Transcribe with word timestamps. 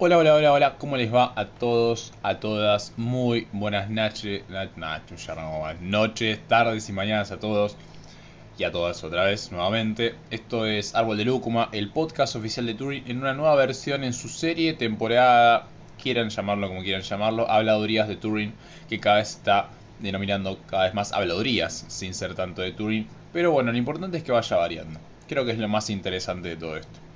Hola, 0.00 0.16
hola, 0.18 0.36
hola, 0.36 0.52
hola, 0.52 0.76
¿cómo 0.78 0.96
les 0.96 1.12
va 1.12 1.32
a 1.34 1.46
todos, 1.46 2.12
a 2.22 2.38
todas? 2.38 2.92
Muy 2.96 3.48
buenas 3.50 3.90
noches, 3.90 4.44
noches, 5.80 6.38
tardes 6.46 6.88
y 6.88 6.92
mañanas 6.92 7.32
a 7.32 7.40
todos 7.40 7.76
y 8.56 8.62
a 8.62 8.70
todas 8.70 9.02
otra 9.02 9.24
vez 9.24 9.50
nuevamente. 9.50 10.14
Esto 10.30 10.66
es 10.66 10.94
Árbol 10.94 11.16
de 11.16 11.24
Lúcuma, 11.24 11.68
el 11.72 11.90
podcast 11.90 12.36
oficial 12.36 12.66
de 12.66 12.74
Turing 12.74 13.08
en 13.08 13.18
una 13.18 13.34
nueva 13.34 13.56
versión 13.56 14.04
en 14.04 14.12
su 14.12 14.28
serie, 14.28 14.74
temporada, 14.74 15.66
quieran 16.00 16.28
llamarlo 16.28 16.68
como 16.68 16.82
quieran 16.84 17.02
llamarlo, 17.02 17.50
habladurías 17.50 18.06
de 18.06 18.14
Turing, 18.14 18.54
que 18.88 19.00
cada 19.00 19.16
vez 19.16 19.30
está 19.30 19.70
denominando 19.98 20.60
cada 20.70 20.84
vez 20.84 20.94
más 20.94 21.12
habladurías, 21.12 21.86
sin 21.88 22.14
ser 22.14 22.36
tanto 22.36 22.62
de 22.62 22.70
Turing. 22.70 23.08
Pero 23.32 23.50
bueno, 23.50 23.72
lo 23.72 23.78
importante 23.78 24.18
es 24.18 24.22
que 24.22 24.30
vaya 24.30 24.56
variando. 24.58 25.00
Creo 25.26 25.44
que 25.44 25.50
es 25.50 25.58
lo 25.58 25.66
más 25.66 25.90
interesante 25.90 26.50
de 26.50 26.56
todo 26.56 26.76
esto. 26.76 27.07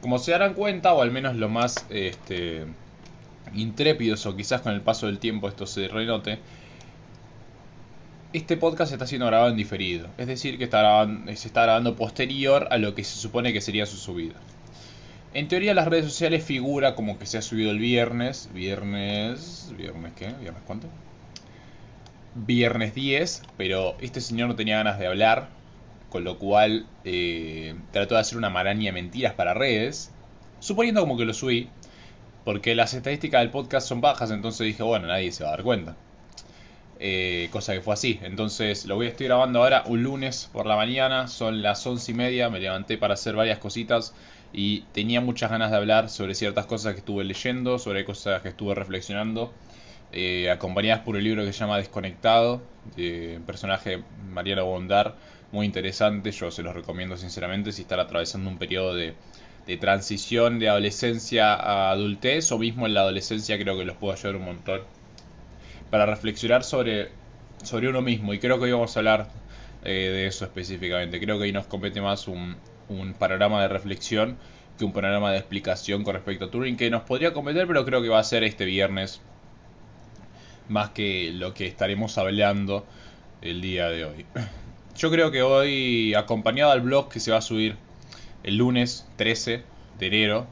Como 0.00 0.18
se 0.18 0.30
darán 0.30 0.54
cuenta, 0.54 0.94
o 0.94 1.02
al 1.02 1.10
menos 1.10 1.36
lo 1.36 1.48
más 1.48 1.86
este, 1.90 2.66
intrépidos, 3.54 4.24
o 4.26 4.36
quizás 4.36 4.60
con 4.60 4.72
el 4.72 4.80
paso 4.80 5.06
del 5.06 5.18
tiempo 5.18 5.48
esto 5.48 5.66
se 5.66 5.88
renote, 5.88 6.38
este 8.32 8.56
podcast 8.56 8.92
está 8.92 9.06
siendo 9.06 9.26
grabado 9.26 9.50
en 9.50 9.56
diferido. 9.56 10.08
Es 10.18 10.26
decir, 10.26 10.58
que 10.58 10.66
se 10.66 11.48
está 11.48 11.62
grabando 11.62 11.96
posterior 11.96 12.68
a 12.70 12.78
lo 12.78 12.94
que 12.94 13.02
se 13.02 13.16
supone 13.16 13.52
que 13.52 13.60
sería 13.60 13.86
su 13.86 13.96
subida. 13.96 14.34
En 15.34 15.48
teoría 15.48 15.74
las 15.74 15.88
redes 15.88 16.04
sociales 16.04 16.44
figura 16.44 16.94
como 16.94 17.18
que 17.18 17.26
se 17.26 17.38
ha 17.38 17.42
subido 17.42 17.70
el 17.70 17.78
viernes. 17.78 18.48
Viernes... 18.52 19.72
¿Viernes 19.76 20.12
qué? 20.14 20.32
¿Viernes 20.40 20.62
cuánto? 20.66 20.88
Viernes 22.34 22.94
10, 22.94 23.42
pero 23.56 23.96
este 24.00 24.20
señor 24.20 24.48
no 24.48 24.56
tenía 24.56 24.76
ganas 24.76 24.98
de 24.98 25.06
hablar 25.06 25.48
con 26.10 26.24
lo 26.24 26.38
cual 26.38 26.86
eh, 27.04 27.74
trató 27.92 28.14
de 28.14 28.20
hacer 28.20 28.38
una 28.38 28.50
maraña 28.50 28.86
de 28.86 28.92
mentiras 28.92 29.34
para 29.34 29.54
redes, 29.54 30.10
suponiendo 30.60 31.00
como 31.00 31.16
que 31.16 31.24
lo 31.24 31.34
subí, 31.34 31.68
porque 32.44 32.74
las 32.74 32.94
estadísticas 32.94 33.40
del 33.40 33.50
podcast 33.50 33.86
son 33.88 34.00
bajas, 34.00 34.30
entonces 34.30 34.66
dije, 34.66 34.82
bueno, 34.82 35.06
nadie 35.06 35.32
se 35.32 35.44
va 35.44 35.50
a 35.50 35.52
dar 35.52 35.62
cuenta. 35.62 35.96
Eh, 37.00 37.48
cosa 37.52 37.74
que 37.74 37.80
fue 37.80 37.94
así. 37.94 38.18
Entonces 38.22 38.84
lo 38.86 38.96
voy 38.96 39.06
a 39.06 39.10
estar 39.10 39.26
grabando 39.26 39.62
ahora 39.62 39.84
un 39.86 40.02
lunes 40.02 40.50
por 40.52 40.66
la 40.66 40.74
mañana, 40.74 41.28
son 41.28 41.62
las 41.62 41.86
once 41.86 42.10
y 42.10 42.14
media, 42.14 42.50
me 42.50 42.58
levanté 42.58 42.98
para 42.98 43.14
hacer 43.14 43.36
varias 43.36 43.58
cositas 43.58 44.14
y 44.52 44.80
tenía 44.92 45.20
muchas 45.20 45.50
ganas 45.50 45.70
de 45.70 45.76
hablar 45.76 46.08
sobre 46.08 46.34
ciertas 46.34 46.66
cosas 46.66 46.94
que 46.94 47.00
estuve 47.00 47.24
leyendo, 47.24 47.78
sobre 47.78 48.04
cosas 48.04 48.42
que 48.42 48.48
estuve 48.48 48.74
reflexionando, 48.74 49.52
eh, 50.12 50.50
acompañadas 50.50 51.02
por 51.04 51.16
el 51.16 51.24
libro 51.24 51.44
que 51.44 51.52
se 51.52 51.60
llama 51.60 51.76
Desconectado, 51.76 52.62
de 52.96 53.40
personaje 53.46 54.02
Mariano 54.30 54.64
Bondar, 54.64 55.14
muy 55.52 55.66
interesante, 55.66 56.30
yo 56.30 56.50
se 56.50 56.62
los 56.62 56.74
recomiendo 56.74 57.16
sinceramente 57.16 57.72
si 57.72 57.82
están 57.82 58.00
atravesando 58.00 58.50
un 58.50 58.58
periodo 58.58 58.94
de, 58.94 59.14
transición 59.80 60.58
de 60.58 60.70
adolescencia 60.70 61.52
a 61.52 61.90
adultez 61.90 62.50
o 62.52 62.58
mismo 62.58 62.86
en 62.86 62.94
la 62.94 63.00
adolescencia 63.00 63.58
creo 63.58 63.76
que 63.76 63.84
los 63.84 63.96
puedo 63.98 64.14
ayudar 64.14 64.36
un 64.36 64.46
montón 64.46 64.80
para 65.90 66.06
reflexionar 66.06 66.64
sobre, 66.64 67.10
uno 67.72 68.00
mismo 68.00 68.32
y 68.32 68.38
creo 68.38 68.56
que 68.58 68.64
hoy 68.64 68.72
vamos 68.72 68.96
a 68.96 69.00
hablar 69.00 69.28
eh, 69.84 69.90
de 69.90 70.26
eso 70.26 70.46
específicamente, 70.46 71.20
creo 71.20 71.36
que 71.36 71.44
hoy 71.44 71.52
nos 71.52 71.66
compete 71.66 72.00
más 72.00 72.28
un, 72.28 72.56
un 72.88 73.12
panorama 73.12 73.60
de 73.60 73.68
reflexión 73.68 74.38
que 74.78 74.86
un 74.86 74.92
panorama 74.92 75.32
de 75.32 75.38
explicación 75.38 76.02
con 76.02 76.14
respecto 76.14 76.46
a 76.46 76.50
Turing 76.50 76.78
que 76.78 76.88
nos 76.88 77.02
podría 77.02 77.34
competir 77.34 77.66
pero 77.66 77.84
creo 77.84 78.00
que 78.00 78.08
va 78.08 78.20
a 78.20 78.24
ser 78.24 78.44
este 78.44 78.64
viernes 78.64 79.20
más 80.68 80.90
que 80.90 81.30
lo 81.32 81.52
que 81.52 81.66
estaremos 81.66 82.16
hablando 82.16 82.86
el 83.42 83.60
día 83.60 83.88
de 83.88 84.04
hoy. 84.04 84.26
Yo 84.98 85.12
creo 85.12 85.30
que 85.30 85.42
hoy, 85.42 86.12
acompañado 86.14 86.72
al 86.72 86.80
blog 86.80 87.08
que 87.08 87.20
se 87.20 87.30
va 87.30 87.38
a 87.38 87.40
subir 87.40 87.76
el 88.42 88.56
lunes 88.56 89.06
13 89.14 89.62
de 89.96 90.06
enero, 90.08 90.48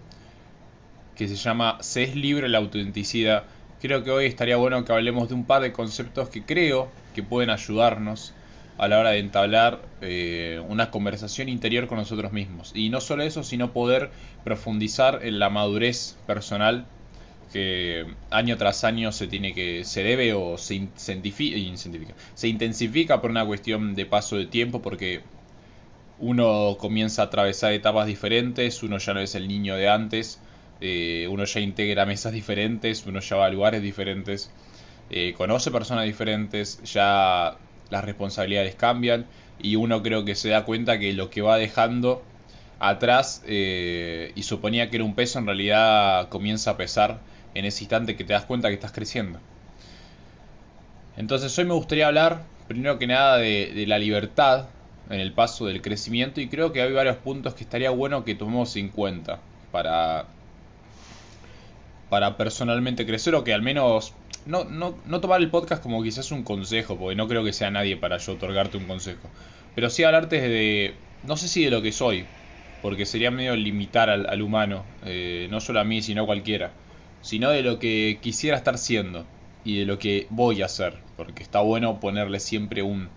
que 1.17 1.27
se 1.27 1.35
llama 1.35 1.79
Se 1.81 2.05
es 2.05 2.15
libre 2.15 2.49
la 2.49 2.59
autenticidad, 2.59 3.43
creo 3.83 4.05
que 4.05 4.13
hoy 4.13 4.27
estaría 4.27 4.57
bueno 4.57 4.85
que 4.85 4.93
hablemos 4.93 5.29
de 5.29 5.35
un 5.35 5.47
par 5.47 5.63
de 5.63 5.73
conceptos 5.73 6.29
que 6.29 6.45
creo 6.45 6.89
que 7.13 7.25
pueden 7.25 7.51
ayudarnos 7.51 8.35
a 8.79 8.87
la 8.87 9.01
hora 9.01 9.11
de 9.11 9.19
entablar 9.19 9.83
eh, 10.01 10.63
una 10.69 10.93
conversación 10.93 11.49
interior 11.49 11.89
con 11.89 11.99
nosotros 11.99 12.31
mismos. 12.31 12.71
Y 12.73 12.89
no 12.89 13.01
solo 13.01 13.25
eso, 13.25 13.43
sino 13.43 13.73
poder 13.73 14.11
profundizar 14.45 15.25
en 15.25 15.41
la 15.41 15.51
madurez 15.51 16.15
personal 16.25 16.87
que 17.53 18.07
año 18.31 18.57
tras 18.57 18.85
año 18.85 19.13
se 19.13 19.27
tiene 19.27 19.55
que 19.55 19.85
se 19.85 20.03
debe 20.03 20.33
o 20.35 20.59
se 20.59 20.75
incentifica, 20.75 21.57
se 22.35 22.49
intensifica 22.49 23.21
por 23.21 23.31
una 23.31 23.47
cuestión 23.47 23.95
de 23.95 24.07
paso 24.07 24.37
de 24.37 24.47
tiempo 24.47 24.83
porque 24.83 25.23
uno 26.19 26.77
comienza 26.79 27.23
a 27.23 27.25
atravesar 27.27 27.73
etapas 27.73 28.07
diferentes, 28.07 28.83
uno 28.83 28.99
ya 28.99 29.15
no 29.15 29.21
es 29.21 29.35
el 29.35 29.49
niño 29.49 29.77
de 29.77 29.89
antes, 29.89 30.41
eh, 30.81 31.29
uno 31.31 31.45
ya 31.45 31.61
integra 31.61 32.07
mesas 32.07 32.33
diferentes, 32.33 33.07
uno 33.07 33.21
ya 33.21 33.37
va 33.37 33.47
a 33.47 33.51
lugares 33.51 33.83
diferentes, 33.83 34.51
eh, 35.11 35.35
conoce 35.37 35.71
personas 35.71 36.05
diferentes, 36.05 36.83
ya 36.85 37.59
las 37.91 38.05
responsabilidades 38.05 38.75
cambian 38.75 39.27
y 39.61 39.77
uno 39.77 40.03
creo 40.03 40.25
que 40.25 40.35
se 40.35 40.49
da 40.49 40.65
cuenta 40.65 40.99
que 40.99 41.13
lo 41.13 41.31
que 41.31 41.43
va 41.43 41.59
dejando 41.59 42.23
atrás 42.79 43.43
eh, 43.47 44.33
y 44.35 44.43
suponía 44.43 44.91
que 44.91 44.97
era 44.97 45.05
un 45.05 45.15
peso 45.15 45.39
en 45.39 45.47
realidad 45.47 46.29
comienza 46.29 46.73
a 46.73 46.77
pesar 46.77 47.21
en 47.59 47.65
ese 47.65 47.85
instante 47.85 48.17
que 48.17 48.25
te 48.25 48.33
das 48.33 48.45
cuenta 48.45 48.69
que 48.69 48.75
estás 48.75 48.93
creciendo. 48.93 49.39
Entonces 51.17 51.59
hoy 51.59 51.65
me 51.65 51.75
gustaría 51.75 52.07
hablar, 52.07 52.43
primero 52.69 52.99
que 52.99 53.07
nada, 53.07 53.39
de, 53.39 53.85
la 53.87 53.99
libertad 53.99 54.67
en 55.09 55.21
el 55.21 55.33
paso 55.33 55.67
del 55.67 55.81
crecimiento 55.81 56.41
y 56.41 56.49
creo 56.49 56.73
que 56.73 56.83
hay 56.83 56.93
varios 56.93 57.17
puntos 57.17 57.55
que 57.55 57.65
estaría 57.65 57.91
bueno 57.91 58.25
que 58.25 58.35
tomemos 58.35 58.77
en 58.77 58.89
cuenta 58.91 59.39
para, 59.73 60.27
para 62.11 62.37
personalmente 62.37 63.07
crecer 63.07 63.35
o 63.35 63.45
que 63.45 63.55
al 63.55 63.63
menos 63.63 64.13
no, 64.45 64.65
no, 64.65 64.99
no 65.07 65.21
tomar 65.21 65.41
el 65.41 65.49
podcast 65.49 65.83
como 65.83 66.03
quizás 66.03 66.31
un 66.33 66.43
consejo, 66.43 66.99
porque 66.99 67.17
no 67.17 67.29
creo 67.29 67.45
que 67.45 67.53
sea 67.53 67.71
nadie 67.71 67.97
para 67.97 68.19
yo 68.19 68.33
otorgarte 68.33 68.77
un 68.77 68.85
consejo, 68.85 69.31
pero 69.75 69.89
sí 69.89 70.05
hablarte 70.05 70.41
de, 70.41 70.95
no 71.25 71.37
sé 71.37 71.49
si 71.49 71.65
de 71.65 71.71
lo 71.71 71.81
que 71.81 71.93
soy, 71.93 72.27
porque 72.83 73.07
sería 73.07 73.31
medio 73.31 73.57
limitar 73.57 74.11
al, 74.11 74.43
humano, 74.43 74.85
eh, 75.07 75.49
no 75.51 75.61
solo 75.61 75.81
a 75.81 75.85
mí, 75.85 76.03
sino 76.03 76.25
a 76.25 76.27
cualquiera 76.27 76.73
sino 77.27 77.51
de 77.51 77.63
lo 77.63 77.81
que 77.81 78.21
quisiera 78.23 78.57
estar 78.57 78.79
siendo 78.79 79.27
y 79.65 79.81
de 79.81 79.85
lo 79.85 79.99
que 79.99 80.29
voy 80.31 80.63
a 80.63 80.67
hacer, 80.67 80.95
porque 81.17 81.43
está 81.43 81.59
bueno 81.59 81.99
ponerle 81.99 82.39
siempre 82.39 82.83
un 82.83 83.09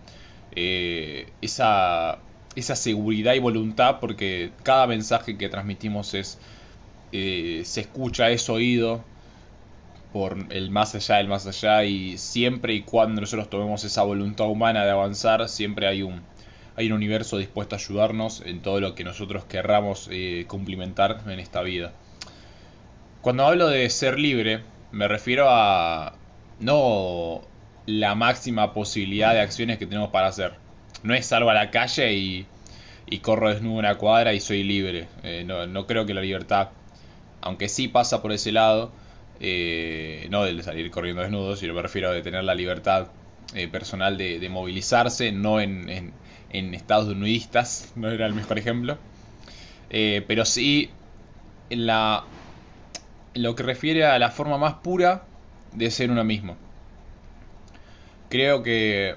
eh, 0.56 1.28
esa, 1.40 2.18
esa 2.56 2.74
seguridad 2.74 3.34
y 3.34 3.38
voluntad, 3.38 4.00
porque 4.00 4.50
cada 4.64 4.88
mensaje 4.88 5.38
que 5.38 5.48
transmitimos 5.48 6.14
es 6.14 6.38
eh, 7.12 7.62
se 7.64 7.82
escucha, 7.82 8.30
es 8.30 8.50
oído 8.50 9.04
por 10.12 10.36
el 10.50 10.72
más 10.72 10.96
allá 10.96 11.18
del 11.18 11.28
más 11.28 11.46
allá 11.46 11.84
y 11.84 12.18
siempre 12.18 12.74
y 12.74 12.82
cuando 12.82 13.20
nosotros 13.20 13.48
tomemos 13.48 13.84
esa 13.84 14.02
voluntad 14.02 14.48
humana 14.48 14.84
de 14.84 14.90
avanzar, 14.90 15.48
siempre 15.48 15.86
hay 15.86 16.02
un 16.02 16.20
hay 16.74 16.88
un 16.88 16.94
universo 16.94 17.38
dispuesto 17.38 17.76
a 17.76 17.78
ayudarnos 17.78 18.42
en 18.44 18.60
todo 18.60 18.80
lo 18.80 18.96
que 18.96 19.04
nosotros 19.04 19.44
querramos 19.44 20.08
eh, 20.10 20.46
cumplimentar 20.48 21.22
en 21.28 21.38
esta 21.38 21.62
vida. 21.62 21.92
Cuando 23.22 23.46
hablo 23.46 23.68
de 23.68 23.90
ser 23.90 24.18
libre, 24.18 24.60
me 24.92 25.06
refiero 25.06 25.46
a 25.50 26.14
no 26.58 27.42
la 27.84 28.14
máxima 28.14 28.72
posibilidad 28.72 29.34
de 29.34 29.40
acciones 29.40 29.76
que 29.76 29.84
tenemos 29.84 30.08
para 30.08 30.28
hacer. 30.28 30.54
No 31.02 31.12
es 31.12 31.26
salgo 31.26 31.50
a 31.50 31.54
la 31.54 31.70
calle 31.70 32.14
y, 32.14 32.46
corro 33.20 33.50
desnudo 33.50 33.78
una 33.78 33.96
cuadra 33.96 34.32
y 34.32 34.40
soy 34.40 34.62
libre. 34.62 35.08
Eh, 35.22 35.44
no, 35.44 35.86
creo 35.86 36.06
que 36.06 36.14
la 36.14 36.22
libertad, 36.22 36.70
aunque 37.42 37.68
sí 37.68 37.88
pasa 37.88 38.22
por 38.22 38.32
ese 38.32 38.52
lado, 38.52 38.90
eh, 39.38 40.26
no 40.30 40.44
de 40.44 40.62
salir 40.62 40.90
corriendo 40.90 41.20
desnudo, 41.20 41.56
sino 41.56 41.74
me 41.74 41.82
refiero 41.82 42.10
a 42.10 42.22
tener 42.22 42.42
la 42.42 42.54
libertad 42.54 43.08
eh, 43.54 43.68
personal 43.68 44.16
de, 44.16 44.48
movilizarse, 44.48 45.30
no 45.30 45.60
en, 45.60 46.14
en, 46.50 46.74
estados 46.74 47.14
nudistas, 47.14 47.92
no 47.96 48.10
era 48.10 48.24
el 48.24 48.32
mejor 48.32 48.58
ejemplo. 48.58 48.96
pero 49.90 50.46
sí 50.46 50.88
en 51.68 51.86
la 51.86 52.24
lo 53.34 53.54
que 53.54 53.62
refiere 53.62 54.04
a 54.04 54.18
la 54.18 54.30
forma 54.30 54.58
más 54.58 54.74
pura 54.74 55.24
de 55.72 55.90
ser 55.90 56.10
uno 56.10 56.24
mismo. 56.24 56.56
Creo 58.28 58.62
que 58.62 59.16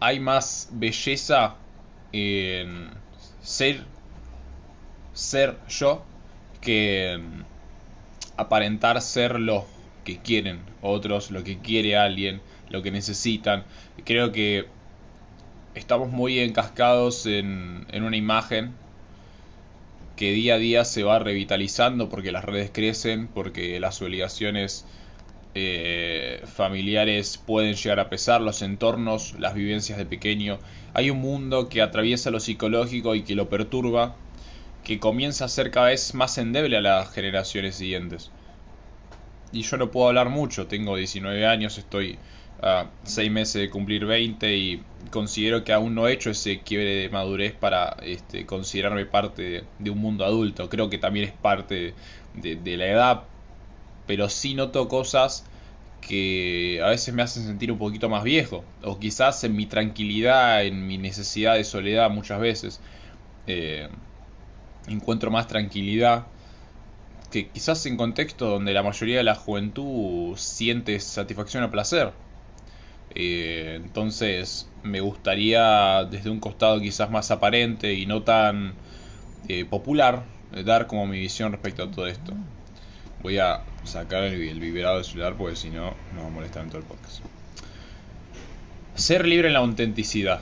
hay 0.00 0.20
más 0.20 0.68
belleza 0.72 1.56
en 2.12 2.90
ser 3.42 3.84
ser 5.12 5.58
yo 5.68 6.04
que 6.60 7.12
en 7.12 7.44
aparentar 8.36 9.00
ser 9.02 9.38
lo 9.38 9.66
que 10.04 10.18
quieren 10.18 10.60
otros, 10.80 11.30
lo 11.30 11.44
que 11.44 11.58
quiere 11.58 11.96
alguien, 11.96 12.40
lo 12.70 12.82
que 12.82 12.90
necesitan. 12.90 13.64
Creo 14.04 14.32
que 14.32 14.66
estamos 15.74 16.10
muy 16.10 16.40
encascados 16.40 17.26
en, 17.26 17.86
en 17.90 18.02
una 18.04 18.16
imagen 18.16 18.74
que 20.16 20.32
día 20.32 20.54
a 20.54 20.58
día 20.58 20.84
se 20.84 21.02
va 21.02 21.18
revitalizando 21.18 22.08
porque 22.08 22.32
las 22.32 22.44
redes 22.44 22.70
crecen, 22.72 23.28
porque 23.28 23.80
las 23.80 24.00
obligaciones 24.02 24.84
eh, 25.54 26.42
familiares 26.46 27.38
pueden 27.38 27.74
llegar 27.74 28.00
a 28.00 28.08
pesar, 28.08 28.40
los 28.40 28.62
entornos, 28.62 29.34
las 29.38 29.54
vivencias 29.54 29.98
de 29.98 30.06
pequeño. 30.06 30.58
Hay 30.94 31.10
un 31.10 31.18
mundo 31.18 31.68
que 31.68 31.82
atraviesa 31.82 32.30
lo 32.30 32.40
psicológico 32.40 33.14
y 33.14 33.22
que 33.22 33.34
lo 33.34 33.48
perturba 33.48 34.16
que 34.84 34.98
comienza 34.98 35.44
a 35.44 35.48
ser 35.48 35.70
cada 35.70 35.88
vez 35.88 36.14
más 36.14 36.38
endeble 36.38 36.76
a 36.76 36.80
las 36.80 37.12
generaciones 37.12 37.76
siguientes. 37.76 38.30
Y 39.52 39.62
yo 39.62 39.76
no 39.76 39.90
puedo 39.90 40.08
hablar 40.08 40.30
mucho, 40.30 40.66
tengo 40.66 40.96
19 40.96 41.46
años, 41.46 41.78
estoy 41.78 42.18
a 42.60 42.90
6 43.04 43.30
meses 43.30 43.62
de 43.62 43.70
cumplir 43.70 44.06
20 44.06 44.56
y 44.56 44.82
considero 45.10 45.64
que 45.64 45.72
aún 45.72 45.94
no 45.94 46.08
he 46.08 46.12
hecho 46.12 46.30
ese 46.30 46.60
quiebre 46.60 46.96
de 46.96 47.08
madurez 47.08 47.52
para 47.52 47.96
este, 48.02 48.46
considerarme 48.46 49.06
parte 49.06 49.64
de, 49.78 49.90
un 49.90 49.98
mundo 49.98 50.24
adulto. 50.24 50.68
Creo 50.68 50.90
que 50.90 50.98
también 50.98 51.28
es 51.28 51.32
parte 51.32 51.94
de, 52.34 52.76
la 52.76 52.86
edad, 52.86 53.22
pero 54.06 54.28
sí 54.28 54.54
noto 54.54 54.88
cosas 54.88 55.44
que 56.00 56.80
a 56.84 56.88
veces 56.88 57.14
me 57.14 57.22
hacen 57.22 57.44
sentir 57.44 57.70
un 57.70 57.78
poquito 57.78 58.08
más 58.08 58.24
viejo, 58.24 58.64
o 58.82 58.98
quizás 58.98 59.44
en 59.44 59.54
mi 59.54 59.66
tranquilidad, 59.66 60.64
en 60.64 60.86
mi 60.86 60.98
necesidad 60.98 61.54
de 61.54 61.64
soledad 61.64 62.10
muchas 62.10 62.40
veces, 62.40 62.80
eh, 63.46 63.88
encuentro 64.88 65.30
más 65.30 65.46
tranquilidad 65.46 66.26
que 67.32 67.48
quizás 67.48 67.86
en 67.86 67.96
contexto 67.96 68.46
donde 68.46 68.74
la 68.74 68.82
mayoría 68.82 69.16
de 69.16 69.24
la 69.24 69.34
juventud 69.34 70.36
siente 70.36 71.00
satisfacción 71.00 71.64
o 71.64 71.70
placer. 71.70 72.12
Eh, 73.14 73.74
entonces 73.82 74.68
me 74.82 75.00
gustaría 75.00 76.04
desde 76.04 76.30
un 76.30 76.40
costado 76.40 76.80
quizás 76.80 77.10
más 77.10 77.30
aparente 77.30 77.94
y 77.94 78.06
no 78.06 78.22
tan 78.22 78.74
eh, 79.48 79.64
popular 79.64 80.24
dar 80.64 80.86
como 80.86 81.06
mi 81.06 81.18
visión 81.18 81.52
respecto 81.52 81.84
a 81.84 81.90
todo 81.90 82.06
esto. 82.06 82.34
Voy 83.22 83.38
a 83.38 83.62
sacar 83.84 84.24
el, 84.24 84.40
el 84.40 84.60
vibrado 84.60 84.96
del 84.96 85.04
celular 85.04 85.34
porque 85.36 85.56
si 85.56 85.70
no 85.70 85.94
nos 86.14 86.24
va 86.24 86.28
a 86.28 86.30
molestar 86.30 86.64
en 86.64 86.70
todo 86.70 86.78
el 86.78 86.84
podcast. 86.84 87.20
Ser 88.94 89.26
libre 89.26 89.48
en 89.48 89.54
la 89.54 89.60
autenticidad. 89.60 90.40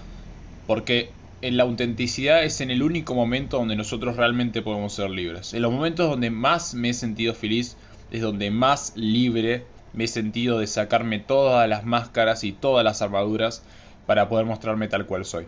Porque 0.67 1.11
en 1.43 1.57
la 1.57 1.63
autenticidad 1.63 2.45
es 2.45 2.61
en 2.61 2.71
el 2.71 2.83
único 2.83 3.15
momento 3.15 3.59
donde 3.59 3.77
nosotros 3.77 4.17
realmente 4.17 4.63
podemos 4.63 4.93
ser 4.93 5.11
libres. 5.11 5.55
En 5.55 5.63
los 5.63 5.73
momentos 5.73 6.09
donde 6.09 6.31
más 6.31 6.75
me 6.75 6.91
he 6.91 6.95
sentido 6.95 7.35
feliz 7.35 7.77
es 8.11 8.21
donde 8.21 8.51
más 8.51 8.93
libre 8.97 9.65
me 9.93 10.05
he 10.05 10.09
sentido 10.09 10.59
de 10.59 10.67
sacarme 10.67 11.19
todas 11.19 11.69
las 11.69 11.85
máscaras 11.85 12.45
y 12.45 12.53
todas 12.53 12.85
las 12.85 13.03
armaduras 13.03 13.63
para 14.07 14.29
poder 14.29 14.47
mostrarme 14.47 14.89
tal 14.89 15.07
cual 15.07 15.25
soy. 15.25 15.47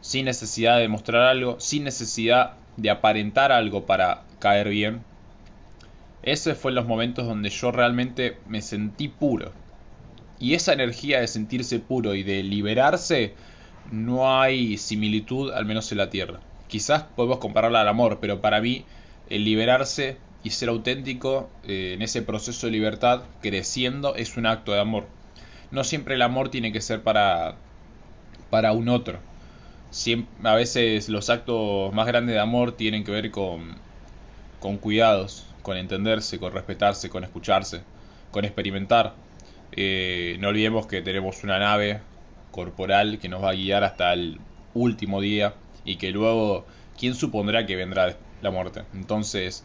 Sin 0.00 0.26
necesidad 0.26 0.78
de 0.78 0.88
mostrar 0.88 1.22
algo, 1.22 1.58
sin 1.60 1.84
necesidad 1.84 2.54
de 2.76 2.90
aparentar 2.90 3.52
algo 3.52 3.86
para 3.86 4.22
caer 4.38 4.68
bien, 4.68 5.02
ese 6.22 6.54
fue 6.54 6.72
los 6.72 6.86
momentos 6.86 7.26
donde 7.26 7.50
yo 7.50 7.70
realmente 7.70 8.38
me 8.48 8.62
sentí 8.62 9.08
puro. 9.08 9.52
Y 10.38 10.54
esa 10.54 10.72
energía 10.72 11.20
de 11.20 11.28
sentirse 11.28 11.78
puro 11.78 12.14
y 12.14 12.22
de 12.22 12.42
liberarse, 12.42 13.34
no 13.92 14.40
hay 14.40 14.78
similitud, 14.78 15.52
al 15.52 15.66
menos 15.66 15.92
en 15.92 15.98
la 15.98 16.10
Tierra. 16.10 16.40
Quizás 16.66 17.02
podemos 17.02 17.38
compararla 17.38 17.82
al 17.82 17.88
amor, 17.88 18.18
pero 18.20 18.40
para 18.40 18.60
mí 18.60 18.84
el 19.28 19.44
liberarse 19.44 20.16
y 20.44 20.50
ser 20.50 20.68
auténtico 20.68 21.48
eh, 21.64 21.94
en 21.94 22.02
ese 22.02 22.22
proceso 22.22 22.66
de 22.66 22.72
libertad, 22.72 23.22
creciendo, 23.40 24.14
es 24.14 24.36
un 24.36 24.46
acto 24.46 24.72
de 24.72 24.80
amor. 24.80 25.06
No 25.70 25.82
siempre 25.84 26.14
el 26.14 26.22
amor 26.22 26.50
tiene 26.50 26.70
que 26.70 26.82
ser 26.82 27.02
para, 27.02 27.56
para 28.50 28.72
un 28.72 28.88
otro. 28.90 29.18
a 30.44 30.54
veces 30.54 31.08
los 31.08 31.30
actos 31.30 31.92
más 31.94 32.06
grandes 32.06 32.34
de 32.34 32.40
amor 32.40 32.76
tienen 32.76 33.04
que 33.04 33.10
ver 33.10 33.30
con, 33.30 33.74
con 34.60 34.76
cuidados, 34.76 35.46
con 35.62 35.78
entenderse, 35.78 36.38
con 36.38 36.52
respetarse, 36.52 37.08
con 37.08 37.24
escucharse, 37.24 37.80
con 38.30 38.44
experimentar. 38.44 39.14
Eh, 39.72 40.36
no 40.40 40.48
olvidemos 40.48 40.86
que 40.86 41.00
tenemos 41.00 41.42
una 41.42 41.58
nave 41.58 42.00
corporal 42.50 43.18
que 43.18 43.30
nos 43.30 43.42
va 43.42 43.50
a 43.50 43.54
guiar 43.54 43.82
hasta 43.82 44.12
el 44.12 44.38
último 44.74 45.22
día 45.22 45.54
y 45.86 45.96
que 45.96 46.10
luego, 46.10 46.66
¿quién 46.98 47.14
supondrá 47.14 47.64
que 47.64 47.76
vendrá 47.76 48.16
la 48.42 48.50
muerte? 48.50 48.82
Entonces, 48.92 49.64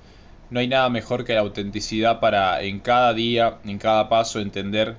no 0.49 0.59
hay 0.59 0.67
nada 0.67 0.89
mejor 0.89 1.25
que 1.25 1.33
la 1.33 1.41
autenticidad 1.41 2.19
para 2.19 2.61
en 2.61 2.79
cada 2.79 3.13
día, 3.13 3.59
en 3.65 3.77
cada 3.77 4.09
paso, 4.09 4.39
entender 4.39 4.95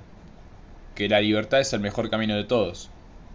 que 0.94 1.08
la 1.08 1.20
libertad 1.20 1.60
es 1.60 1.72
el 1.72 1.80
mejor 1.80 2.10
camino 2.10 2.36
de 2.36 2.44
todos. 2.44 2.90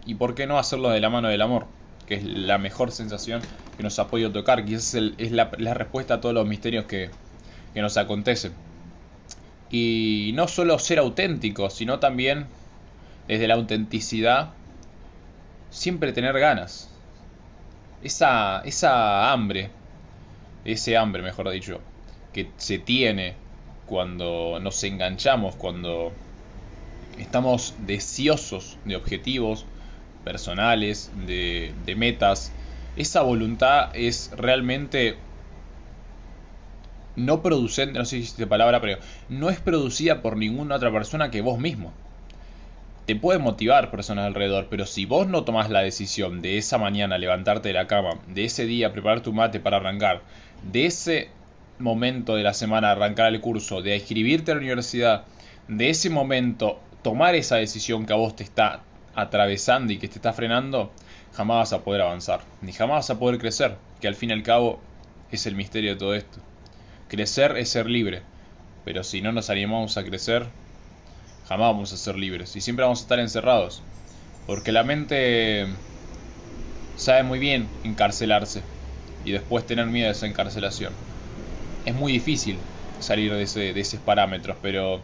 ¿Y 0.06 0.14
por 0.14 0.34
qué 0.34 0.46
no 0.46 0.58
hacerlo 0.58 0.90
de 0.90 1.00
la 1.00 1.10
mano 1.10 1.28
del 1.28 1.42
amor? 1.42 1.66
Que 2.06 2.14
es 2.14 2.24
la 2.24 2.58
mejor 2.58 2.92
sensación 2.92 3.42
que 3.76 3.82
nos 3.82 3.98
ha 3.98 4.08
podido 4.08 4.30
tocar. 4.30 4.64
Quizás 4.64 4.94
es, 4.94 5.32
la 5.32 5.74
respuesta 5.74 6.14
a 6.14 6.20
todos 6.20 6.34
los 6.34 6.46
misterios 6.46 6.86
que, 6.86 7.10
que 7.76 7.82
nos 7.82 7.98
acontece 7.98 8.52
Y 9.70 10.32
no 10.34 10.48
solo 10.48 10.78
ser 10.78 10.98
auténtico, 10.98 11.68
sino 11.68 11.98
también 11.98 12.46
desde 13.28 13.46
la 13.46 13.54
autenticidad 13.54 14.54
siempre 15.68 16.14
tener 16.14 16.38
ganas. 16.38 16.88
Esa, 18.02 18.62
esa 18.64 19.30
hambre, 19.30 19.70
ese 20.64 20.96
hambre 20.96 21.22
mejor 21.22 21.50
dicho, 21.50 21.82
que 22.36 22.50
se 22.58 22.78
tiene 22.78 23.32
cuando 23.86 24.58
nos 24.60 24.84
enganchamos, 24.84 25.56
cuando 25.56 26.12
estamos 27.16 27.72
deseosos 27.78 28.76
de 28.84 28.94
objetivos 28.94 29.64
personales, 30.22 31.10
de, 31.26 31.72
metas, 31.96 32.52
esa 32.94 33.22
voluntad 33.22 33.88
es 33.94 34.30
realmente 34.36 35.16
no 37.16 37.40
producente, 37.40 37.98
no 37.98 38.04
sé 38.04 38.16
si 38.16 38.22
existe 38.24 38.46
palabra, 38.46 38.82
pero 38.82 38.98
no 39.30 39.48
es 39.48 39.58
producida 39.58 40.20
por 40.20 40.36
ninguna 40.36 40.76
otra 40.76 40.92
persona 40.92 41.30
que 41.30 41.40
vos 41.40 41.58
mismo. 41.58 41.90
Te 43.06 43.16
puede 43.16 43.38
motivar 43.38 43.90
personas 43.90 44.26
alrededor, 44.26 44.66
pero 44.68 44.84
si 44.84 45.06
vos 45.06 45.26
no 45.26 45.44
tomás 45.44 45.70
la 45.70 45.80
decisión 45.80 46.42
de 46.42 46.58
esa 46.58 46.76
mañana 46.76 47.16
levantarte 47.16 47.68
de 47.68 47.74
la 47.74 47.86
cama, 47.86 48.18
de 48.26 48.44
ese 48.44 48.66
día 48.66 48.92
preparar 48.92 49.22
tu 49.22 49.32
mate 49.32 49.58
para 49.58 49.78
arrancar, 49.78 50.20
de 50.70 50.84
ese 50.84 51.30
momento 51.78 52.36
de 52.36 52.42
la 52.42 52.54
semana 52.54 52.90
arrancar 52.90 53.32
el 53.32 53.40
curso, 53.40 53.82
de 53.82 53.96
inscribirte 53.96 54.50
a 54.50 54.54
la 54.54 54.60
universidad, 54.60 55.24
de 55.68 55.90
ese 55.90 56.10
momento 56.10 56.80
tomar 57.02 57.34
esa 57.34 57.56
decisión 57.56 58.06
que 58.06 58.12
a 58.12 58.16
vos 58.16 58.36
te 58.36 58.44
está 58.44 58.82
atravesando 59.14 59.92
y 59.92 59.98
que 59.98 60.08
te 60.08 60.16
está 60.16 60.32
frenando, 60.32 60.92
jamás 61.34 61.70
vas 61.70 61.72
a 61.72 61.84
poder 61.84 62.02
avanzar, 62.02 62.40
ni 62.62 62.72
jamás 62.72 63.08
vas 63.08 63.10
a 63.10 63.18
poder 63.18 63.38
crecer, 63.38 63.76
que 64.00 64.08
al 64.08 64.14
fin 64.14 64.30
y 64.30 64.32
al 64.32 64.42
cabo 64.42 64.80
es 65.30 65.46
el 65.46 65.54
misterio 65.54 65.92
de 65.92 65.98
todo 65.98 66.14
esto. 66.14 66.38
Crecer 67.08 67.56
es 67.56 67.68
ser 67.68 67.88
libre, 67.88 68.22
pero 68.84 69.04
si 69.04 69.20
no 69.20 69.32
nos 69.32 69.50
animamos 69.50 69.96
a 69.96 70.04
crecer, 70.04 70.46
jamás 71.48 71.72
vamos 71.72 71.92
a 71.92 71.96
ser 71.96 72.16
libres 72.16 72.56
y 72.56 72.60
siempre 72.60 72.84
vamos 72.84 73.00
a 73.00 73.02
estar 73.02 73.20
encerrados, 73.20 73.82
porque 74.46 74.72
la 74.72 74.82
mente 74.82 75.66
sabe 76.96 77.22
muy 77.22 77.38
bien 77.38 77.68
encarcelarse 77.84 78.62
y 79.24 79.32
después 79.32 79.66
tener 79.66 79.86
miedo 79.86 80.06
de 80.06 80.12
esa 80.12 80.26
encarcelación. 80.26 81.05
Es 81.86 81.94
muy 81.94 82.12
difícil 82.12 82.58
salir 82.98 83.32
de, 83.32 83.42
esos 83.80 84.00
parámetros, 84.00 84.56
pero 84.60 85.00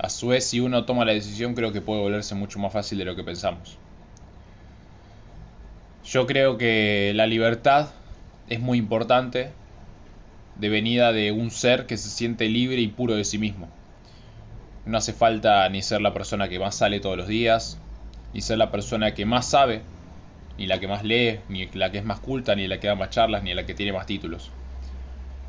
a 0.00 0.08
su 0.08 0.26
vez 0.26 0.44
si 0.44 0.58
uno 0.58 0.84
toma 0.84 1.04
la 1.04 1.12
decisión 1.12 1.54
creo 1.54 1.72
que 1.72 1.80
puede 1.80 2.00
volverse 2.00 2.34
mucho 2.34 2.58
más 2.58 2.72
fácil 2.72 2.98
de 2.98 3.04
lo 3.04 3.14
que 3.14 3.22
pensamos. 3.22 3.78
Yo 6.04 6.26
creo 6.26 6.58
que 6.58 7.12
la 7.14 7.28
libertad 7.28 7.90
es 8.48 8.58
muy 8.58 8.78
importante, 8.78 9.50
de 10.56 10.68
venida 10.68 11.12
de 11.12 11.30
un 11.30 11.52
ser 11.52 11.86
que 11.86 11.96
se 11.96 12.10
siente 12.10 12.48
libre 12.48 12.80
y 12.80 12.88
puro 12.88 13.14
de 13.14 13.22
sí 13.24 13.38
mismo. 13.38 13.68
No 14.86 14.98
hace 14.98 15.12
falta 15.12 15.68
ni 15.68 15.82
ser 15.82 16.00
la 16.00 16.12
persona 16.12 16.48
que 16.48 16.58
más 16.58 16.74
sale 16.74 16.98
todos 16.98 17.16
los 17.16 17.28
días, 17.28 17.78
ni 18.34 18.40
ser 18.40 18.58
la 18.58 18.72
persona 18.72 19.14
que 19.14 19.24
más 19.24 19.48
sabe, 19.48 19.82
ni 20.56 20.66
la 20.66 20.80
que 20.80 20.88
más 20.88 21.04
lee, 21.04 21.38
ni 21.48 21.66
la 21.74 21.92
que 21.92 21.98
es 21.98 22.04
más 22.04 22.18
culta, 22.18 22.56
ni 22.56 22.66
la 22.66 22.80
que 22.80 22.88
da 22.88 22.96
más 22.96 23.10
charlas, 23.10 23.44
ni 23.44 23.54
la 23.54 23.64
que 23.64 23.74
tiene 23.74 23.92
más 23.92 24.06
títulos. 24.06 24.50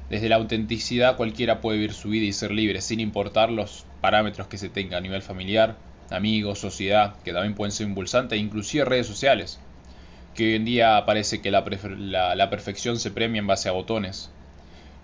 Desde 0.10 0.30
la 0.30 0.38
autenticidad 0.38 1.18
cualquiera 1.18 1.62
puede 1.62 1.78
vivir 1.78 1.94
su 1.94 2.10
vida 2.10 2.26
y 2.26 2.34
ser 2.34 2.52
libre, 2.52 2.82
sin 2.82 3.00
importar 3.00 3.52
los 3.52 3.86
parámetros 4.02 4.48
que 4.48 4.58
se 4.58 4.70
tenga 4.70 4.98
a 4.98 5.02
nivel 5.02 5.22
familiar, 5.22 5.78
amigos, 6.10 6.60
sociedad, 6.60 7.16
que 7.24 7.34
también 7.34 7.54
pueden 7.54 7.72
ser 7.72 7.88
impulsantes, 7.88 8.38
e 8.38 8.42
inclusive 8.42 8.86
redes 8.86 9.08
sociales, 9.08 9.60
que 10.36 10.46
hoy 10.46 10.56
en 10.56 10.66
día 10.66 11.04
parece 11.06 11.42
que 11.42 11.52
la, 11.52 12.36
la 12.36 12.50
perfección 12.50 13.00
se 13.00 13.12
premia 13.12 13.40
en 13.40 13.48
base 13.48 13.70
a 13.70 13.74
botones, 13.74 14.32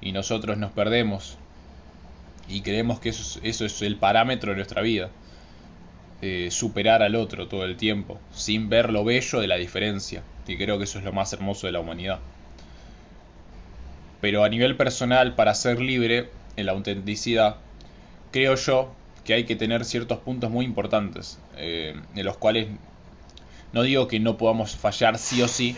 y 0.02 0.12
nosotros 0.12 0.58
nos 0.58 0.72
perdemos 0.72 1.38
y 2.48 2.62
creemos 2.62 3.00
que 3.00 3.10
eso 3.10 3.22
es, 3.22 3.40
eso 3.44 3.66
es 3.66 3.82
el 3.82 3.98
parámetro 3.98 4.52
de 4.52 4.58
nuestra 4.58 4.82
vida. 4.82 5.10
Eh, 6.22 6.50
superar 6.50 7.04
al 7.04 7.16
otro 7.16 7.48
todo 7.48 7.66
el 7.66 7.76
tiempo, 7.76 8.20
sin 8.34 8.70
ver 8.70 8.92
lo 8.92 9.04
bello 9.04 9.42
de 9.42 9.48
la 9.48 9.58
diferencia. 9.58 10.24
Y 10.48 10.58
creo 10.58 10.78
que 10.78 10.86
eso 10.86 11.00
es 11.00 11.06
lo 11.06 11.12
más 11.12 11.34
hermoso 11.34 11.68
de 11.68 11.74
la 11.74 11.80
humanidad. 11.80 12.20
Pero 14.26 14.44
a 14.44 14.50
nivel 14.50 14.76
personal, 14.76 15.36
para 15.36 15.54
ser 15.54 15.80
libre 15.80 16.32
en 16.58 16.66
la 16.66 16.72
autenticidad, 16.72 17.58
creo 18.32 18.56
yo 18.56 18.90
que 19.24 19.36
hay 19.36 19.44
que 19.44 19.56
tener 19.56 19.86
ciertos 19.86 20.18
puntos 20.18 20.50
muy 20.50 20.66
importantes, 20.66 21.38
eh, 21.58 21.94
en 22.16 22.26
los 22.26 22.36
cuales 22.36 22.70
no 23.72 23.84
digo 23.84 24.08
que 24.08 24.20
no 24.20 24.36
podamos 24.36 24.76
fallar 24.76 25.20
sí 25.20 25.44
o 25.44 25.48
sí, 25.48 25.76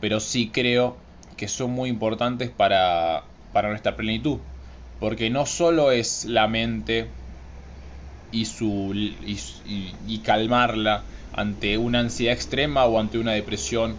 pero 0.00 0.18
sí 0.18 0.50
creo 0.52 0.96
que 1.36 1.46
son 1.46 1.70
muy 1.70 1.88
importantes 1.88 2.50
para 2.50 3.22
para 3.52 3.68
nuestra 3.68 3.94
plenitud. 3.94 4.38
Porque 4.98 5.30
no 5.30 5.46
solo 5.46 5.92
es 5.92 6.24
la 6.24 6.48
mente 6.48 7.06
y, 8.32 8.46
su, 8.46 8.92
y, 8.92 10.18
calmarla 10.24 11.04
ante 11.32 11.78
una 11.78 12.00
ansiedad 12.00 12.34
extrema 12.34 12.86
o 12.86 12.98
ante 12.98 13.18
una 13.18 13.34
depresión 13.34 13.94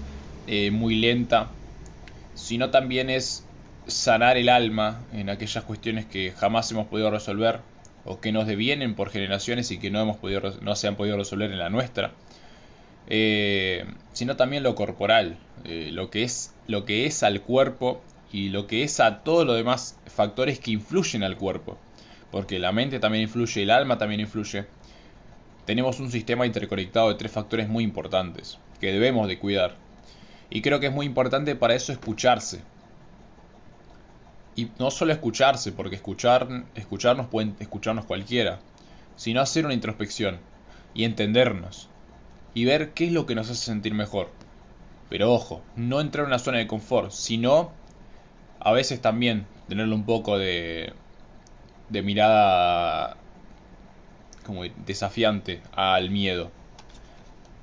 eh, 0.47 0.69
muy 0.69 0.95
lenta, 0.95 1.47
sino 2.33 2.71
también 2.71 3.09
es 3.09 3.44
sanar 3.87 4.37
el 4.37 4.49
alma 4.49 5.01
en 5.13 5.29
aquellas 5.29 5.63
cuestiones 5.63 6.05
que 6.05 6.31
jamás 6.31 6.71
hemos 6.71 6.87
podido 6.87 7.11
resolver 7.11 7.59
o 8.05 8.19
que 8.19 8.31
nos 8.31 8.47
devienen 8.47 8.95
por 8.95 9.09
generaciones 9.09 9.71
y 9.71 9.79
que 9.79 9.89
no, 9.89 9.99
hemos 9.99 10.17
podido, 10.17 10.41
no 10.61 10.75
se 10.75 10.87
han 10.87 10.95
podido 10.95 11.17
resolver 11.17 11.51
en 11.51 11.59
la 11.59 11.69
nuestra. 11.69 12.11
Eh, 13.07 13.85
sino 14.13 14.35
también 14.35 14.63
lo 14.63 14.75
corporal, 14.75 15.37
eh, 15.63 15.89
lo, 15.91 16.09
que 16.09 16.23
es, 16.23 16.53
lo 16.67 16.85
que 16.85 17.05
es 17.05 17.23
al 17.23 17.41
cuerpo 17.41 18.01
y 18.31 18.49
lo 18.49 18.67
que 18.67 18.83
es 18.83 18.99
a 18.99 19.23
todos 19.23 19.45
los 19.45 19.55
demás 19.55 19.97
factores 20.07 20.59
que 20.59 20.71
influyen 20.71 21.23
al 21.23 21.37
cuerpo. 21.37 21.77
Porque 22.31 22.59
la 22.59 22.71
mente 22.71 22.99
también 22.99 23.23
influye, 23.23 23.63
el 23.63 23.69
alma 23.69 23.97
también 23.97 24.21
influye. 24.21 24.65
Tenemos 25.65 25.99
un 25.99 26.11
sistema 26.11 26.45
interconectado 26.45 27.09
de 27.09 27.15
tres 27.15 27.31
factores 27.31 27.67
muy 27.67 27.83
importantes 27.83 28.59
que 28.79 28.91
debemos 28.91 29.27
de 29.27 29.39
cuidar. 29.39 29.75
Y 30.49 30.61
creo 30.61 30.79
que 30.79 30.87
es 30.87 30.93
muy 30.93 31.05
importante 31.05 31.55
para 31.55 31.75
eso 31.75 31.91
escucharse. 31.91 32.61
Y 34.55 34.69
no 34.79 34.89
solo 34.91 35.12
escucharse, 35.12 35.71
porque 35.71 35.95
escuchar, 35.95 36.47
escucharnos 36.75 37.27
puede 37.27 37.53
escucharnos 37.59 38.05
cualquiera, 38.05 38.59
sino 39.15 39.41
hacer 39.41 39.65
una 39.65 39.74
introspección 39.74 40.39
y 40.93 41.03
entendernos 41.03 41.89
y 42.53 42.65
ver 42.65 42.93
qué 42.93 43.05
es 43.05 43.12
lo 43.12 43.25
que 43.25 43.35
nos 43.35 43.50
hace 43.50 43.65
sentir 43.65 43.93
mejor. 43.93 44.29
Pero 45.09 45.33
ojo, 45.33 45.62
no 45.75 46.01
entrar 46.01 46.24
en 46.24 46.29
una 46.29 46.39
zona 46.39 46.57
de 46.57 46.67
confort, 46.67 47.12
sino 47.12 47.71
a 48.59 48.71
veces 48.71 49.01
también 49.01 49.45
tenerle 49.67 49.93
un 49.93 50.05
poco 50.05 50.38
de, 50.38 50.93
de 51.89 52.01
mirada 52.01 53.17
como 54.45 54.63
desafiante 54.85 55.62
al 55.74 56.09
miedo. 56.09 56.51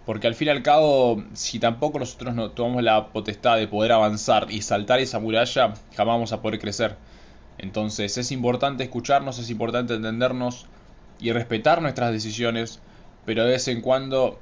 Porque 0.04 0.26
al 0.26 0.35
fin 0.35 0.49
y 0.49 0.50
al 0.50 0.62
cabo, 0.62 1.23
si 1.32 1.61
tampoco 1.61 2.00
nosotros 2.00 2.35
no 2.35 2.50
tomamos 2.50 2.82
la 2.82 3.09
potestad 3.09 3.56
de 3.56 3.68
poder 3.68 3.92
avanzar 3.92 4.50
y 4.50 4.62
saltar 4.62 4.99
esa 4.99 5.21
muralla, 5.21 5.75
jamás 5.97 6.14
vamos 6.14 6.32
a 6.32 6.42
poder 6.42 6.59
crecer. 6.59 6.97
Entonces 7.59 8.18
es 8.18 8.32
importante 8.32 8.82
escucharnos, 8.82 9.38
es 9.38 9.49
importante 9.50 9.94
entendernos 9.94 10.66
y 11.21 11.30
respetar 11.30 11.82
nuestras 11.82 12.11
decisiones, 12.12 12.80
pero 13.25 13.44
de 13.44 13.50
vez 13.50 13.68
en 13.68 13.80
cuando, 13.80 14.40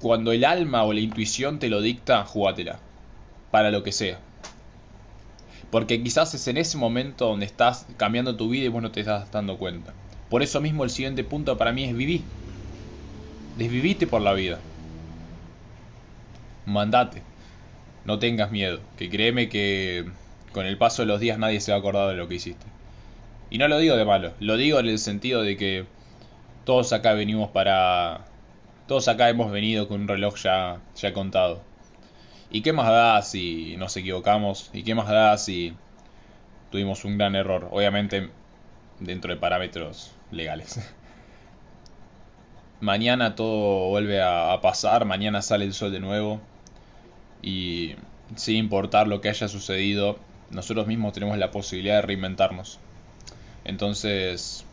cuando 0.00 0.32
el 0.32 0.44
alma 0.44 0.82
o 0.82 0.92
la 0.92 1.00
intuición 1.00 1.60
te 1.60 1.68
lo 1.68 1.80
dicta, 1.80 2.24
jugátela. 2.24 2.80
Para 3.52 3.70
lo 3.70 3.84
que 3.84 3.92
sea. 3.92 4.18
Porque 5.70 6.02
quizás 6.02 6.34
es 6.34 6.48
en 6.48 6.56
ese 6.56 6.76
momento 6.76 7.28
donde 7.28 7.46
estás 7.46 7.86
cambiando 7.96 8.36
tu 8.36 8.48
vida 8.48 8.64
y 8.64 8.68
vos 8.68 8.82
no 8.82 8.90
te 8.90 9.00
estás 9.00 9.30
dando 9.30 9.56
cuenta. 9.56 9.94
Por 10.28 10.42
eso 10.42 10.60
mismo 10.60 10.82
el 10.82 10.90
siguiente 10.90 11.22
punto 11.22 11.56
para 11.56 11.72
mí 11.72 11.84
es 11.84 11.96
vivir 11.96 12.22
Desvivite 13.56 14.06
por 14.06 14.20
la 14.20 14.34
vida. 14.34 14.58
Mandate. 16.66 17.22
No 18.04 18.18
tengas 18.18 18.50
miedo. 18.50 18.80
Que 18.98 19.08
créeme 19.08 19.48
que 19.48 20.04
con 20.52 20.66
el 20.66 20.76
paso 20.76 21.02
de 21.02 21.06
los 21.06 21.20
días 21.20 21.38
nadie 21.38 21.60
se 21.60 21.72
va 21.72 21.76
a 21.76 21.80
acordar 21.80 22.08
de 22.10 22.16
lo 22.16 22.28
que 22.28 22.34
hiciste. 22.34 22.66
Y 23.48 23.58
no 23.58 23.68
lo 23.68 23.78
digo 23.78 23.96
de 23.96 24.04
malo. 24.04 24.32
Lo 24.40 24.56
digo 24.56 24.78
en 24.78 24.88
el 24.88 24.98
sentido 24.98 25.42
de 25.42 25.56
que 25.56 25.86
todos 26.64 26.92
acá 26.92 27.14
venimos 27.14 27.50
para... 27.50 28.26
Todos 28.86 29.08
acá 29.08 29.28
hemos 29.30 29.50
venido 29.50 29.88
con 29.88 30.02
un 30.02 30.08
reloj 30.08 30.36
ya, 30.36 30.80
ya 30.94 31.12
contado. 31.12 31.62
¿Y 32.50 32.60
qué 32.60 32.72
más 32.72 32.88
da 32.88 33.22
si 33.22 33.76
nos 33.78 33.96
equivocamos? 33.96 34.70
¿Y 34.72 34.82
qué 34.82 34.94
más 34.94 35.08
da 35.08 35.36
si 35.38 35.74
tuvimos 36.70 37.04
un 37.04 37.18
gran 37.18 37.34
error? 37.34 37.68
Obviamente 37.72 38.30
dentro 39.00 39.32
de 39.32 39.40
parámetros 39.40 40.12
legales. 40.30 40.78
mañana 42.80 43.34
todo 43.34 43.88
vuelve 43.88 44.22
a, 44.22 44.58
pasar, 44.60 45.04
mañana 45.04 45.42
sale 45.42 45.64
el 45.64 45.74
sol 45.74 45.92
de 45.92 46.00
nuevo 46.00 46.40
y 47.42 47.94
sin 48.34 48.56
importar 48.56 49.08
lo 49.08 49.20
que 49.20 49.28
haya 49.28 49.48
sucedido, 49.48 50.18
nosotros 50.50 50.86
mismos 50.86 51.12
tenemos 51.12 51.38
la 51.38 51.50
posibilidad 51.50 51.96
de 51.96 52.02
reinventarnos. 52.02 52.78
Entonces, 53.64 54.64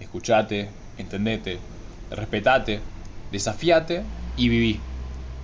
escuchate, 0.00 0.68
entendete, 0.96 1.58
respetate, 2.10 2.80
desafíate 3.32 4.04
y 4.36 4.48
viví. 4.48 4.80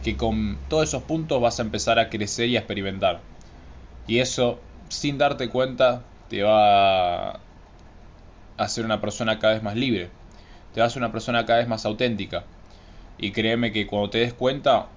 Que 0.03 0.17
con 0.17 0.59
todos 0.69 0.89
esos 0.89 1.03
puntos 1.05 1.41
vas 1.41 1.59
a 1.59 1.63
empezar 1.63 1.99
a 1.99 2.11
crecer 2.11 2.49
y 2.49 2.57
a 2.57 2.61
experimentar. 2.61 3.21
Y 4.07 4.19
eso, 4.19 4.61
sin 4.91 5.17
darte 5.17 5.49
cuenta, 5.49 6.03
te 6.29 6.43
va 6.43 7.31
a 7.31 7.41
hacer 8.59 8.85
una 8.85 9.01
persona 9.01 9.39
cada 9.39 9.55
vez 9.55 9.63
más 9.63 9.77
libre 9.77 10.11
te 10.75 10.83
hace 10.83 10.99
una 10.99 11.13
persona 11.13 11.47
cada 11.47 11.61
vez 11.61 11.69
más 11.69 11.87
auténtica. 11.87 12.45
Y 13.17 13.31
créeme 13.31 13.71
que 13.73 13.87
cuando 13.87 14.11
te 14.11 14.19
des 14.19 14.35
cuenta, 14.35 14.89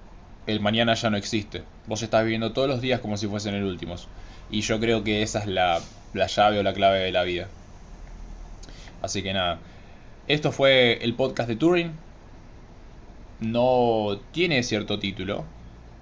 el 0.47 0.59
mañana 0.59 0.95
ya 0.95 1.11
no 1.11 1.17
existe. 1.17 1.63
Vos 1.85 2.01
estás 2.01 2.23
viviendo 2.23 2.51
todos 2.51 2.67
los 2.67 2.81
días 2.81 2.99
como 2.99 3.15
si 3.15 3.27
fuesen 3.27 3.53
el 3.53 3.63
último. 3.63 3.95
Y 4.49 4.61
yo 4.61 4.79
creo 4.79 5.03
que 5.03 5.21
esa 5.21 5.39
es 5.39 5.45
la, 5.45 5.79
la 6.13 6.27
llave 6.27 6.59
o 6.59 6.63
la 6.63 6.73
clave 6.73 6.99
de 6.99 7.11
la 7.11 7.23
vida. 7.23 7.47
Así 9.03 9.21
que 9.21 9.33
nada. 9.33 9.59
Esto 10.27 10.51
fue 10.51 10.97
el 11.03 11.13
podcast 11.13 11.47
de 11.47 11.55
Turing. 11.55 11.91
No 13.39 14.19
tiene 14.31 14.63
cierto 14.63 14.97
título. 14.97 15.45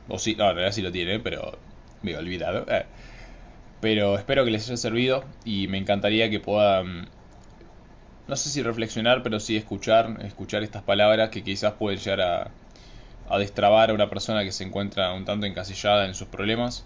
O 0.07 0.19
sí, 0.19 0.35
no, 0.35 0.49
en 0.49 0.55
realidad 0.55 0.73
sí 0.73 0.81
lo 0.81 0.91
tiene, 0.93 1.19
pero 1.19 1.57
me 2.01 2.11
he 2.11 2.17
olvidado. 2.17 2.65
Eh. 2.69 2.85
Pero 3.81 4.17
espero 4.17 4.45
que 4.45 4.51
les 4.51 4.65
haya 4.67 4.77
servido 4.77 5.25
y 5.43 5.67
me 5.67 5.77
encantaría 5.77 6.29
que 6.29 6.39
puedan 6.39 7.09
no 8.27 8.35
sé 8.35 8.49
si 8.49 8.63
reflexionar, 8.63 9.23
pero 9.23 9.39
sí 9.39 9.55
escuchar, 9.55 10.17
escuchar 10.23 10.63
estas 10.63 10.83
palabras 10.83 11.29
que 11.29 11.43
quizás 11.43 11.73
pueden 11.73 11.99
llegar 11.99 12.21
a, 12.21 12.51
a 13.29 13.37
destrabar 13.37 13.91
a 13.91 13.93
una 13.93 14.09
persona 14.09 14.43
que 14.43 14.51
se 14.51 14.63
encuentra 14.63 15.13
un 15.13 15.25
tanto 15.25 15.45
encasillada 15.45 16.05
en 16.05 16.15
sus 16.15 16.27
problemas. 16.27 16.83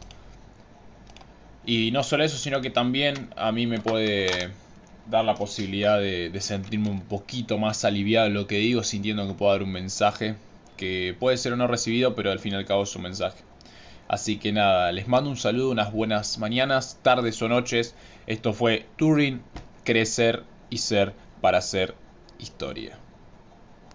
Y 1.66 1.92
no 1.92 2.04
solo 2.04 2.24
eso, 2.24 2.38
sino 2.38 2.62
que 2.62 2.70
también 2.70 3.30
a 3.36 3.52
mí 3.52 3.68
me 3.68 3.80
puede 3.80 4.52
dar 5.10 5.26
la 5.26 5.36
posibilidad 5.36 6.00
de, 6.00 6.30
de, 6.30 6.42
sentirme 6.42 6.90
un 6.90 7.02
poquito 7.02 7.58
más 7.58 7.84
aliviado 7.86 8.28
en 8.28 8.34
lo 8.34 8.48
que 8.48 8.58
digo, 8.58 8.84
sintiendo 8.84 9.28
que 9.28 9.34
puedo 9.34 9.52
dar 9.52 9.64
un 9.64 9.72
mensaje 9.72 10.36
que 10.78 11.16
puede 11.20 11.38
ser 11.38 11.54
o 11.54 11.58
no 11.58 11.68
recibido, 11.68 12.16
pero 12.16 12.32
al 12.32 12.40
fin 12.40 12.54
y 12.54 12.56
al 12.56 12.66
cabo 12.66 12.84
es 12.84 12.96
un 12.96 13.04
mensaje. 13.04 13.44
Así 14.08 14.38
que 14.38 14.52
nada, 14.52 14.92
les 14.92 15.08
mando 15.08 15.30
un 15.30 15.38
saludo, 15.38 15.72
unas 15.72 15.92
buenas 15.92 16.38
mañanas, 16.40 16.98
tardes 17.04 17.42
o 17.42 17.50
noches. 17.50 17.96
Esto 18.28 18.54
fue 18.54 18.86
Turing, 18.96 19.42
Crecer 19.84 20.44
y 20.70 20.78
Ser 20.78 21.14
para 21.42 21.60
hacer 21.60 21.96
historia. 22.38 22.98